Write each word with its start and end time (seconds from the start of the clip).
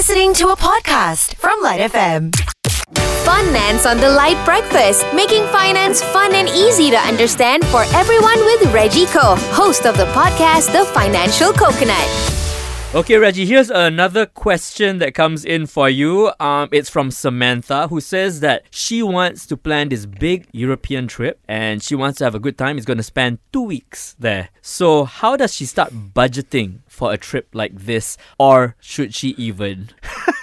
listening 0.00 0.32
to 0.32 0.48
a 0.48 0.56
podcast 0.56 1.34
from 1.34 1.60
Lite 1.60 1.92
FM. 1.92 2.34
Finance 3.22 3.84
on 3.84 3.98
the 3.98 4.08
Lite 4.08 4.42
Breakfast, 4.46 5.04
making 5.14 5.46
finance 5.48 6.02
fun 6.02 6.34
and 6.34 6.48
easy 6.48 6.90
to 6.90 6.96
understand 6.96 7.62
for 7.66 7.82
everyone 7.92 8.38
with 8.46 8.72
Reggie 8.72 9.04
Koh, 9.04 9.36
host 9.52 9.84
of 9.84 9.98
the 9.98 10.06
podcast 10.06 10.72
The 10.72 10.86
Financial 10.94 11.52
Coconut. 11.52 12.39
Okay, 12.92 13.18
Reggie, 13.18 13.46
here's 13.46 13.70
another 13.70 14.26
question 14.26 14.98
that 14.98 15.14
comes 15.14 15.44
in 15.44 15.66
for 15.66 15.88
you. 15.88 16.32
Um, 16.40 16.68
it's 16.72 16.90
from 16.90 17.12
Samantha, 17.12 17.86
who 17.86 18.00
says 18.00 18.40
that 18.40 18.64
she 18.72 19.00
wants 19.00 19.46
to 19.46 19.56
plan 19.56 19.90
this 19.90 20.06
big 20.06 20.48
European 20.50 21.06
trip 21.06 21.38
and 21.46 21.80
she 21.84 21.94
wants 21.94 22.18
to 22.18 22.24
have 22.24 22.34
a 22.34 22.40
good 22.40 22.58
time. 22.58 22.78
It's 22.78 22.86
going 22.86 22.96
to 22.96 23.04
spend 23.04 23.38
two 23.52 23.62
weeks 23.62 24.16
there. 24.18 24.48
So, 24.60 25.04
how 25.04 25.36
does 25.36 25.54
she 25.54 25.66
start 25.66 25.92
budgeting 25.92 26.80
for 26.88 27.12
a 27.12 27.16
trip 27.16 27.46
like 27.52 27.76
this, 27.76 28.18
or 28.40 28.74
should 28.80 29.14
she 29.14 29.36
even? 29.38 29.90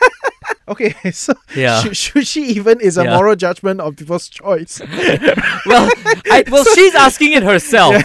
Okay, 0.68 0.94
so 1.12 1.34
Yeah. 1.56 1.82
she 1.94 2.42
even 2.60 2.82
is 2.82 2.98
a 2.98 3.04
Yeah. 3.04 3.16
moral 3.16 3.36
judgment 3.36 3.80
of 3.80 3.96
people's 3.96 4.28
choice. 4.28 4.82
well, 5.66 5.90
I, 6.32 6.44
well, 6.52 6.66
she's 6.76 6.96
asking 6.96 7.34
it 7.34 7.44
herself. 7.44 7.96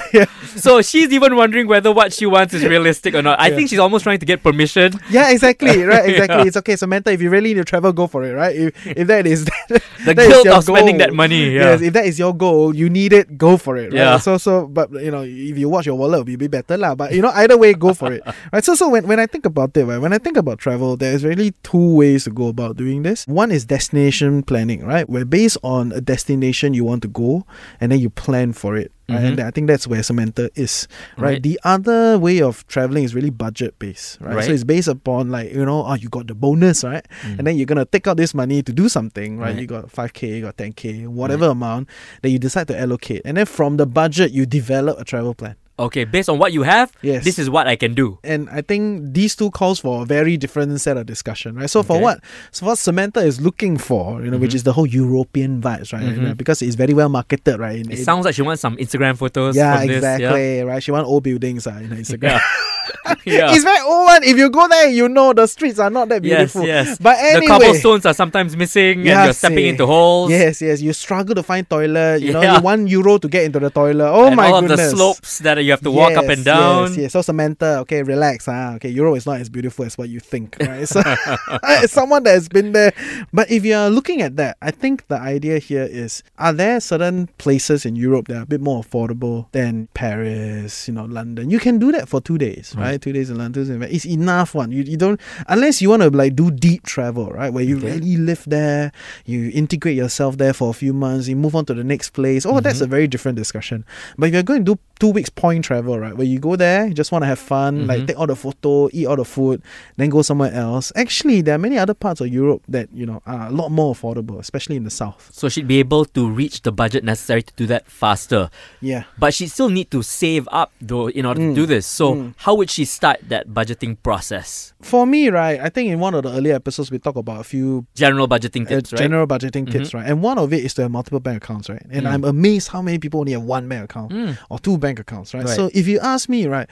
So 0.56 0.82
she's 0.82 1.10
even 1.12 1.34
wondering 1.34 1.66
whether 1.66 1.90
what 1.90 2.12
she 2.12 2.26
wants 2.26 2.54
is 2.54 2.62
realistic 2.64 3.14
or 3.14 3.22
not. 3.22 3.40
I 3.40 3.50
think 3.50 3.68
she's 3.70 3.78
almost 3.78 4.04
trying 4.04 4.18
to 4.20 4.26
get 4.26 4.42
permission. 4.42 4.92
yeah, 5.10 5.30
exactly, 5.30 5.82
right, 5.82 6.08
exactly. 6.08 6.38
Yeah. 6.38 6.46
It's 6.46 6.56
okay, 6.58 6.76
Samantha. 6.76 7.10
If 7.10 7.20
you 7.22 7.30
really 7.30 7.50
need 7.54 7.60
to 7.60 7.64
travel, 7.64 7.92
go 7.92 8.06
for 8.06 8.22
it, 8.24 8.32
right? 8.32 8.54
If, 8.54 8.86
if 8.86 9.06
that 9.08 9.26
is 9.26 9.44
The 9.44 9.80
that 10.04 10.18
is 10.18 10.28
guilt 10.28 10.44
your 10.44 10.54
of 10.56 10.64
spending 10.64 10.98
goal. 10.98 11.06
that 11.08 11.14
money. 11.14 11.50
Yeah. 11.50 11.74
Yes, 11.74 11.80
if 11.82 11.92
that 11.94 12.04
is 12.06 12.18
your 12.18 12.34
goal, 12.34 12.74
you 12.76 12.88
need 12.90 13.12
it, 13.12 13.38
go 13.38 13.56
for 13.56 13.76
it. 13.76 13.92
Right? 13.92 13.98
Yeah. 14.06 14.18
So 14.18 14.38
so 14.38 14.66
but 14.68 14.92
you 14.92 15.10
know, 15.10 15.22
if 15.22 15.56
you 15.58 15.68
watch 15.68 15.86
your 15.86 15.96
wallet 15.96 16.20
it'll 16.28 16.36
be 16.38 16.46
better 16.46 16.76
lah. 16.76 16.94
But 16.94 17.12
you 17.12 17.22
know, 17.22 17.30
either 17.34 17.56
way, 17.56 17.72
go 17.74 17.94
for 17.94 18.12
it. 18.12 18.22
Right. 18.52 18.62
So 18.62 18.74
so 18.74 18.88
when, 18.88 19.06
when 19.08 19.18
I 19.18 19.26
think 19.26 19.46
about 19.46 19.74
it, 19.76 19.84
right, 19.84 19.98
when 19.98 20.12
I 20.12 20.18
think 20.18 20.36
about 20.36 20.58
travel, 20.58 20.96
there's 20.96 21.24
really 21.24 21.52
two 21.62 21.96
ways 21.96 22.24
to 22.24 22.30
go 22.30 22.51
about 22.52 22.76
doing 22.76 23.02
this. 23.02 23.26
One 23.26 23.50
is 23.50 23.64
destination 23.64 24.42
planning, 24.44 24.84
right? 24.86 25.08
Where 25.08 25.24
based 25.24 25.58
on 25.64 25.90
a 25.92 26.00
destination 26.00 26.74
you 26.74 26.84
want 26.84 27.02
to 27.02 27.08
go 27.08 27.44
and 27.80 27.90
then 27.90 27.98
you 27.98 28.10
plan 28.10 28.52
for 28.52 28.76
it. 28.76 28.92
Right? 29.08 29.18
And 29.18 29.38
mm-hmm. 29.38 29.48
I 29.48 29.50
think 29.50 29.66
that's 29.66 29.86
where 29.86 30.02
Samantha 30.02 30.48
is. 30.54 30.86
Right? 31.16 31.32
Right. 31.32 31.42
The 31.42 31.58
other 31.64 32.18
way 32.18 32.40
of 32.40 32.66
traveling 32.68 33.04
is 33.04 33.14
really 33.14 33.30
budget 33.30 33.78
based. 33.78 34.20
Right? 34.20 34.36
Right. 34.36 34.44
So 34.44 34.52
it's 34.52 34.64
based 34.64 34.88
upon 34.88 35.30
like, 35.30 35.52
you 35.52 35.64
know, 35.64 35.84
oh 35.84 35.94
you 35.94 36.08
got 36.08 36.28
the 36.28 36.34
bonus, 36.34 36.84
right? 36.84 37.04
Mm. 37.22 37.38
And 37.38 37.46
then 37.46 37.56
you're 37.56 37.66
gonna 37.66 37.84
take 37.84 38.06
out 38.06 38.16
this 38.16 38.34
money 38.34 38.62
to 38.62 38.72
do 38.72 38.88
something, 38.88 39.38
right? 39.38 39.52
Right. 39.52 39.60
You 39.60 39.66
got 39.66 39.86
5k, 39.86 40.36
you 40.36 40.42
got 40.42 40.56
10k, 40.56 41.08
whatever 41.08 41.46
amount 41.46 41.88
that 42.22 42.30
you 42.30 42.38
decide 42.38 42.68
to 42.68 42.78
allocate. 42.78 43.22
And 43.24 43.36
then 43.36 43.46
from 43.46 43.76
the 43.76 43.86
budget 43.86 44.30
you 44.32 44.46
develop 44.46 45.00
a 45.00 45.04
travel 45.04 45.34
plan. 45.34 45.56
Okay, 45.78 46.04
based 46.04 46.28
on 46.28 46.38
what 46.38 46.52
you 46.52 46.62
have, 46.62 46.92
Yes. 47.02 47.24
this 47.24 47.38
is 47.38 47.48
what 47.48 47.66
I 47.66 47.76
can 47.76 47.94
do. 47.94 48.18
And 48.22 48.48
I 48.50 48.60
think 48.60 49.14
these 49.14 49.34
two 49.34 49.50
calls 49.50 49.80
for 49.80 50.02
a 50.02 50.04
very 50.04 50.36
different 50.36 50.78
set 50.80 50.96
of 50.96 51.06
discussion, 51.06 51.56
right? 51.56 51.68
So 51.68 51.82
for 51.82 51.98
what? 52.00 52.20
So 52.50 52.66
what 52.66 52.76
Samantha 52.78 53.20
is 53.20 53.40
looking 53.40 53.78
for, 53.78 54.22
you 54.22 54.30
know, 54.30 54.36
which 54.38 54.54
is 54.54 54.62
the 54.64 54.72
whole 54.74 54.86
European 54.86 55.60
vibes, 55.62 55.92
right? 55.92 56.04
Know, 56.16 56.34
because 56.34 56.60
it's 56.62 56.76
very 56.76 56.92
well 56.94 57.08
marketed, 57.08 57.58
right? 57.58 57.76
In- 57.80 57.90
It 57.90 57.98
in- 57.98 58.04
sounds 58.04 58.26
like 58.26 58.34
she 58.34 58.42
wants 58.42 58.60
some 58.60 58.76
Instagram 58.76 59.16
photos 59.16 59.56
yeah, 59.56 59.78
from 59.78 59.86
this. 59.88 59.96
exactly, 59.96 60.62
right? 60.62 60.82
She 60.82 60.90
wants 60.92 61.08
old 61.08 61.22
buildings, 61.24 61.66
uh, 61.66 61.70
in 61.82 61.88
her 61.90 61.96
Instagram. 61.96 62.22
Yeah. 62.22 62.40
yeah. 63.24 63.52
It's 63.54 63.64
very 63.64 63.80
old 63.80 64.06
one. 64.06 64.22
If 64.24 64.36
you 64.36 64.50
go 64.50 64.66
there, 64.68 64.88
you 64.90 65.08
know 65.08 65.32
the 65.32 65.46
streets 65.46 65.78
are 65.78 65.90
not 65.90 66.08
that 66.08 66.22
beautiful. 66.22 66.64
yes. 66.64 66.86
yes. 66.88 66.98
But 66.98 67.18
anyway, 67.18 67.40
The 67.40 67.46
cobblestones 67.46 68.06
are 68.06 68.14
sometimes 68.14 68.56
missing 68.56 68.98
and 69.08 69.24
you're 69.24 69.32
stepping 69.32 69.66
into 69.66 69.86
holes. 69.86 70.30
Yes, 70.30 70.60
yes. 70.62 70.80
You 70.80 70.92
struggle 70.92 71.34
to 71.34 71.42
find 71.42 71.68
toilet. 71.68 72.22
You 72.22 72.32
know, 72.32 72.42
Yeah. 72.42 72.56
you 72.56 72.62
one 72.62 72.86
euro 72.86 73.18
to 73.18 73.28
get 73.28 73.44
into 73.44 73.58
the 73.60 73.70
toilet. 73.70 74.08
Oh 74.10 74.26
and 74.26 74.36
my 74.36 74.50
all 74.50 74.60
goodness. 74.60 74.80
of 74.80 74.90
the 74.90 74.96
slopes 74.96 75.38
that 75.40 75.62
you 75.64 75.70
have 75.70 75.80
to 75.82 75.90
walk 75.90 76.12
up 76.14 76.24
and 76.28 76.44
down. 76.44 76.88
Yes, 76.88 76.96
yes. 76.98 77.12
So 77.12 77.22
Samantha, 77.22 77.78
okay, 77.80 78.02
relax. 78.02 78.48
Ah, 78.48 78.74
okay, 78.76 78.88
Euro 78.90 79.14
is 79.14 79.26
not 79.26 79.40
as 79.40 79.48
beautiful 79.48 79.84
as 79.84 79.96
what 79.98 80.08
you 80.08 80.20
think, 80.20 80.56
right? 80.60 80.88
So 80.88 81.02
it's 81.82 81.92
someone 81.92 82.22
that 82.24 82.32
has 82.32 82.48
been 82.48 82.72
there. 82.72 82.92
But 83.32 83.50
if 83.50 83.64
you 83.64 83.74
are 83.74 83.90
looking 83.90 84.22
at 84.22 84.36
that, 84.36 84.56
I 84.62 84.70
think 84.70 85.06
the 85.08 85.18
idea 85.18 85.58
here 85.58 85.84
is: 85.84 86.22
are 86.38 86.52
there 86.52 86.80
certain 86.80 87.28
places 87.38 87.84
in 87.86 87.96
Europe 87.96 88.28
that 88.28 88.36
are 88.38 88.42
a 88.42 88.46
bit 88.46 88.60
more 88.60 88.82
affordable 88.82 89.46
than 89.52 89.88
Paris, 89.94 90.88
you 90.88 90.94
know, 90.94 91.04
London? 91.04 91.50
You 91.50 91.58
can 91.60 91.78
do 91.78 91.92
that 91.92 92.08
for 92.08 92.20
two 92.20 92.38
days, 92.38 92.71
right? 92.74 93.00
Two 93.00 93.12
days 93.12 93.30
in 93.30 93.38
London, 93.38 93.64
two 93.64 93.78
days 93.78 93.90
in 93.90 93.94
it's 93.94 94.06
enough. 94.06 94.54
One, 94.54 94.72
you, 94.72 94.82
you 94.82 94.96
don't 94.96 95.20
unless 95.48 95.82
you 95.82 95.90
want 95.90 96.02
to 96.02 96.10
like 96.10 96.36
do 96.36 96.50
deep 96.50 96.84
travel, 96.84 97.30
right? 97.30 97.52
Where 97.52 97.64
you 97.64 97.76
Okay. 97.78 97.92
really 97.92 98.16
live 98.16 98.44
there, 98.46 98.92
you 99.24 99.50
integrate 99.54 99.96
yourself 99.96 100.38
there 100.38 100.52
for 100.52 100.70
a 100.70 100.72
few 100.72 100.92
months, 100.92 101.28
you 101.28 101.36
move 101.36 101.56
on 101.56 101.64
to 101.66 101.74
the 101.74 101.84
next 101.84 102.10
place. 102.10 102.46
Oh, 102.46 102.60
that's 102.60 102.76
mm-hmm. 102.76 102.84
a 102.84 102.88
very 102.88 103.06
different 103.06 103.36
discussion. 103.36 103.84
But 104.16 104.28
if 104.28 104.34
you're 104.34 104.42
going 104.42 104.64
to 104.64 104.74
do 104.74 104.80
two 104.98 105.10
weeks 105.10 105.30
point 105.30 105.64
travel, 105.64 105.98
right, 105.98 106.16
where 106.16 106.26
you 106.26 106.38
go 106.38 106.56
there, 106.56 106.86
you 106.86 106.94
just 106.94 107.12
want 107.12 107.22
to 107.22 107.26
have 107.26 107.38
fun, 107.38 107.86
like 107.86 107.98
mm-hmm. 107.98 108.06
take 108.06 108.18
all 108.18 108.26
the 108.26 108.36
photo, 108.36 108.88
eat 108.92 109.06
all 109.06 109.16
the 109.16 109.24
food, 109.24 109.62
then 109.96 110.10
go 110.10 110.22
somewhere 110.22 110.52
else. 110.52 110.92
Actually, 110.96 111.40
there 111.40 111.54
are 111.54 111.58
many 111.58 111.78
other 111.78 111.94
parts 111.94 112.20
of 112.20 112.28
Europe 112.28 112.62
that 112.68 112.88
you 112.92 113.06
know 113.06 113.22
are 113.26 113.48
a 113.48 113.50
lot 113.50 113.70
more 113.70 113.94
affordable, 113.94 114.38
especially 114.38 114.76
in 114.76 114.84
the 114.84 114.90
south. 114.90 115.30
So 115.32 115.48
she'd 115.48 115.68
be 115.68 115.78
able 115.78 116.04
to 116.06 116.28
reach 116.28 116.62
the 116.62 116.72
budget 116.72 117.04
necessary 117.04 117.42
to 117.42 117.52
do 117.54 117.66
that 117.66 117.86
faster. 117.86 118.50
Yeah. 118.80 119.04
But 119.18 119.34
she'd 119.34 119.48
still 119.48 119.68
need 119.68 119.90
to 119.90 120.02
save 120.02 120.48
up 120.52 120.72
though 120.80 121.08
in 121.08 121.26
order 121.26 121.40
to 121.40 121.46
mm. 121.46 121.54
do 121.54 121.66
this. 121.66 121.86
So 121.86 122.14
mm. 122.14 122.34
how 122.36 122.54
would 122.54 122.70
she 122.70 122.84
start 122.84 123.20
that 123.28 123.48
budgeting 123.48 123.96
process? 124.02 124.72
For 124.82 125.06
me, 125.06 125.28
right, 125.30 125.60
I 125.60 125.68
think 125.68 125.90
in 125.90 126.00
one 126.00 126.14
of 126.14 126.24
the 126.24 126.30
earlier 126.30 126.54
episodes 126.54 126.90
we 126.90 126.98
talk 126.98 127.16
about 127.16 127.40
a 127.40 127.44
few 127.44 127.86
General 127.94 128.28
budgeting 128.28 128.66
uh, 128.66 128.70
tips, 128.70 128.92
right? 128.92 128.98
general 128.98 129.26
budgeting 129.26 129.70
tips, 129.70 129.88
mm-hmm. 129.88 129.98
right? 129.98 130.06
And 130.06 130.22
one 130.22 130.38
of 130.38 130.52
it 130.52 130.64
is 130.64 130.74
to 130.74 130.82
have 130.82 130.90
multiple 130.90 131.20
bank 131.20 131.44
accounts, 131.44 131.68
right? 131.68 131.82
And 131.90 132.06
mm. 132.06 132.10
I'm 132.10 132.24
amazed 132.24 132.68
how 132.68 132.82
many 132.82 132.98
people 132.98 133.20
only 133.20 133.32
have 133.32 133.42
one 133.42 133.68
bank 133.68 133.84
account 133.84 134.12
or 134.50 134.58
two 134.58 134.78
bank 134.78 134.91
accounts, 134.98 135.34
right? 135.34 135.44
Right. 135.44 135.56
So 135.56 135.70
if 135.74 135.86
you 135.88 136.00
ask 136.00 136.28
me, 136.28 136.46
right, 136.46 136.68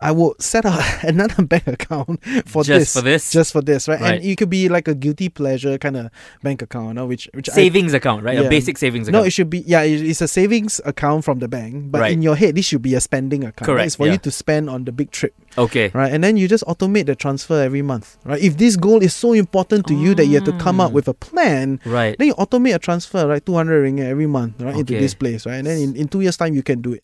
I 0.00 0.10
will 0.10 0.34
set 0.40 0.66
up 0.66 0.80
another 1.02 1.42
bank 1.46 1.66
account 1.66 2.22
for 2.46 2.64
this. 2.64 2.66
Just 2.66 2.66
this, 2.66 2.92
for 2.94 3.00
this? 3.02 3.32
just 3.32 3.52
for 3.52 3.62
this, 3.62 3.88
right? 3.88 4.00
Right. 4.00 4.14
And 4.16 4.24
it 4.24 4.36
could 4.36 4.50
be 4.50 4.68
like 4.68 4.88
a 4.88 4.94
guilty 4.94 5.28
pleasure 5.28 5.78
kind 5.78 5.96
of 5.96 6.10
bank 6.42 6.62
account, 6.62 6.96
know, 6.96 7.06
which 7.06 7.28
which 7.32 7.48
I, 7.48 7.52
savings 7.52 7.94
account, 7.94 8.24
right? 8.24 8.34
Yeah. 8.34 8.42
A 8.44 8.50
basic 8.50 8.76
savings 8.78 9.08
account. 9.08 9.22
no, 9.22 9.26
it 9.26 9.30
should 9.30 9.48
be 9.50 9.60
yeah. 9.66 9.82
It's 9.82 10.20
a 10.20 10.28
savings 10.28 10.80
account 10.84 11.24
from 11.24 11.38
the 11.38 11.48
bank, 11.48 11.90
but 11.90 12.00
Right. 12.00 12.12
in 12.12 12.22
your 12.22 12.34
head, 12.36 12.56
this 12.56 12.66
should 12.66 12.82
be 12.82 12.94
a 12.94 13.00
spending 13.00 13.44
account. 13.44 13.68
right? 13.68 13.74
Correct, 13.74 13.86
It's 13.86 13.96
for 13.96 14.06
yeah. 14.06 14.12
you 14.12 14.18
to 14.18 14.30
spend 14.30 14.68
on 14.68 14.84
the 14.84 14.92
big 14.92 15.10
trip, 15.10 15.34
okay. 15.56 15.90
right? 15.94 16.12
And 16.12 16.22
then 16.24 16.36
you 16.36 16.48
just 16.48 16.64
automate 16.64 17.06
the 17.06 17.14
transfer 17.14 17.62
every 17.62 17.82
month, 17.82 18.18
right? 18.24 18.42
If 18.42 18.56
this 18.58 18.76
goal 18.76 19.00
is 19.02 19.14
so 19.14 19.32
important 19.32 19.86
to 19.86 19.94
you 19.94 20.14
that 20.16 20.26
you 20.26 20.34
have 20.34 20.44
to 20.44 20.52
come 20.58 20.80
up 20.80 20.90
mm. 20.90 20.94
with 20.94 21.08
a 21.08 21.14
plan, 21.14 21.80
Right. 21.84 22.16
then 22.18 22.26
you 22.28 22.34
automate 22.34 22.74
a 22.74 22.78
transfer, 22.78 23.26
right? 23.26 23.44
200 23.44 23.84
ringgit 23.84 24.04
every 24.06 24.26
month, 24.26 24.60
right? 24.60 24.74
Into 24.76 24.94
this 24.98 25.14
place, 25.14 25.46
right? 25.46 25.54
And 25.56 25.66
then 25.66 25.78
in, 25.78 25.96
in 25.96 26.08
two 26.08 26.20
years' 26.20 26.36
time, 26.36 26.54
you 26.54 26.62
can 26.62 26.82
do 26.82 26.92
it. 26.92 27.00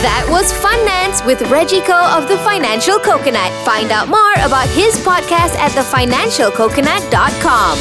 That 0.00 0.26
was 0.30 0.52
Finance 0.52 1.24
with 1.24 1.42
Reggie 1.50 1.80
Koh 1.80 2.16
of 2.16 2.28
The 2.28 2.38
Financial 2.38 2.98
Coconut. 2.98 3.50
Find 3.64 3.90
out 3.90 4.06
more 4.08 4.32
about 4.46 4.68
his 4.68 4.94
podcast 5.04 5.56
at 5.58 5.72
thefinancialcoconut.com. 5.72 7.78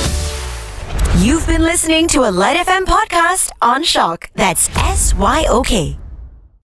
You've 1.24 1.46
been 1.46 1.62
listening 1.62 2.08
to 2.10 2.22
a 2.28 2.32
Lite 2.32 2.58
FM 2.66 2.86
podcast 2.86 3.52
on 3.62 3.84
Syok. 3.84 4.30
That's 4.34 4.68
S 4.78 5.14
Y 5.14 5.46
O 5.48 5.62
K. 5.62 5.96